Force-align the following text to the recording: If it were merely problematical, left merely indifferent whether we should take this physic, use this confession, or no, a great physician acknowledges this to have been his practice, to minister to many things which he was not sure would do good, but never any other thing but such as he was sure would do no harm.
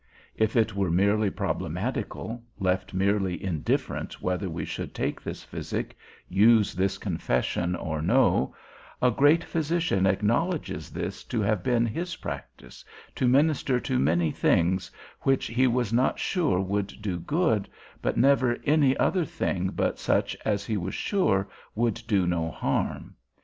If 0.35 0.55
it 0.55 0.75
were 0.75 0.89
merely 0.89 1.29
problematical, 1.29 2.41
left 2.57 2.91
merely 2.91 3.35
indifferent 3.43 4.19
whether 4.19 4.49
we 4.49 4.65
should 4.65 4.95
take 4.95 5.21
this 5.21 5.43
physic, 5.43 5.95
use 6.27 6.73
this 6.73 6.97
confession, 6.97 7.75
or 7.75 8.01
no, 8.01 8.55
a 8.99 9.11
great 9.11 9.43
physician 9.43 10.07
acknowledges 10.07 10.89
this 10.89 11.23
to 11.25 11.39
have 11.41 11.61
been 11.61 11.85
his 11.85 12.15
practice, 12.15 12.83
to 13.13 13.27
minister 13.27 13.79
to 13.81 13.99
many 13.99 14.31
things 14.31 14.89
which 15.21 15.45
he 15.45 15.67
was 15.67 15.93
not 15.93 16.17
sure 16.17 16.59
would 16.59 16.87
do 16.99 17.19
good, 17.19 17.69
but 18.01 18.17
never 18.17 18.57
any 18.63 18.97
other 18.97 19.23
thing 19.23 19.67
but 19.67 19.99
such 19.99 20.35
as 20.43 20.65
he 20.65 20.77
was 20.77 20.95
sure 20.95 21.47
would 21.75 22.01
do 22.07 22.25
no 22.25 22.49
harm. 22.49 23.13